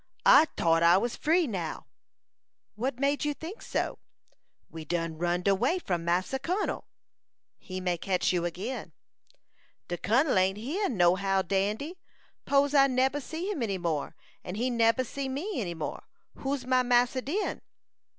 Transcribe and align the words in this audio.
I 0.25 0.45
tought 0.55 0.81
I 0.81 0.97
was 0.97 1.15
free 1.15 1.45
now." 1.45 1.85
"What 2.73 2.99
made 2.99 3.23
you 3.23 3.35
think 3.35 3.61
so?" 3.61 3.99
"We 4.67 4.83
done 4.83 5.19
runned 5.19 5.47
away 5.47 5.77
from 5.77 6.03
Massa 6.03 6.39
Kun'l." 6.39 6.85
"He 7.59 7.79
may 7.79 7.99
catch 7.99 8.33
you 8.33 8.43
again." 8.43 8.93
"De 9.89 9.99
Kun'l 9.99 10.39
ain't 10.39 10.57
here, 10.57 10.89
no 10.89 11.13
how, 11.13 11.43
Dandy; 11.43 11.99
'pose 12.45 12.73
I 12.73 12.87
neber 12.87 13.19
see 13.21 13.51
him 13.51 13.61
any 13.61 13.77
more, 13.77 14.15
and 14.43 14.57
he 14.57 14.71
neber 14.71 15.03
see 15.03 15.29
me 15.29 15.61
any 15.61 15.75
more, 15.75 16.07
who's 16.37 16.65
my 16.65 16.81
massa 16.81 17.21
den?" 17.21 17.61